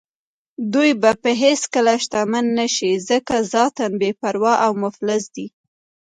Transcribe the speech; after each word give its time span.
دوی 0.73 0.89
به 1.01 1.11
هېڅکله 1.43 1.93
شتمن 2.03 2.45
نه 2.59 2.67
شي 2.75 2.91
ځکه 3.09 3.35
ذاتاً 3.53 3.85
بې 3.99 4.11
پروا 4.21 4.53
او 4.65 4.71
مفلس 4.83 5.23
دي. 5.35 5.47